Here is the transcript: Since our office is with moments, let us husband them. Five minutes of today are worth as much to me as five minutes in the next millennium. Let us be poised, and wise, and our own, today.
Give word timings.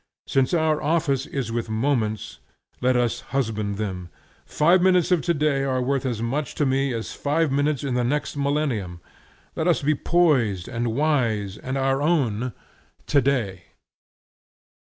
Since 0.25 0.55
our 0.55 0.81
office 0.81 1.27
is 1.27 1.51
with 1.51 1.69
moments, 1.69 2.39
let 2.81 2.95
us 2.97 3.19
husband 3.19 3.77
them. 3.77 4.09
Five 4.47 4.81
minutes 4.81 5.11
of 5.11 5.21
today 5.21 5.61
are 5.61 5.79
worth 5.79 6.07
as 6.07 6.23
much 6.23 6.55
to 6.55 6.65
me 6.65 6.91
as 6.91 7.13
five 7.13 7.51
minutes 7.51 7.83
in 7.83 7.93
the 7.93 8.03
next 8.03 8.35
millennium. 8.35 8.99
Let 9.55 9.67
us 9.67 9.83
be 9.83 9.93
poised, 9.93 10.67
and 10.67 10.95
wise, 10.95 11.55
and 11.59 11.77
our 11.77 12.01
own, 12.01 12.53
today. 13.05 13.65